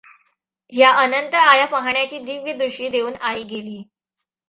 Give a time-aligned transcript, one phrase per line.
[0.73, 3.81] ह्या अनंत आया पाहण्याची दिव्य दृष्टी देऊन आई गेली.